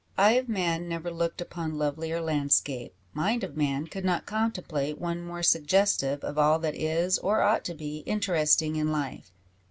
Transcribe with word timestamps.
Eye 0.17 0.31
of 0.31 0.49
man 0.49 0.89
never 0.89 1.11
looked 1.11 1.41
upon 1.41 1.77
lovelier 1.77 2.19
landscape; 2.21 2.95
mind 3.13 3.43
of 3.43 3.55
man 3.55 3.85
could 3.85 4.03
not 4.03 4.25
contemplate 4.25 4.97
one 4.97 5.21
more 5.21 5.43
suggestive 5.43 6.23
of 6.23 6.39
all 6.39 6.57
that 6.57 6.73
is, 6.73 7.19
or 7.19 7.41
ought 7.43 7.63
to 7.65 7.75
be, 7.75 7.97
interesting 8.07 8.77
in 8.77 8.91
life. 8.91 9.31